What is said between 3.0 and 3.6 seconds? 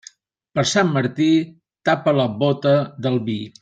del vi.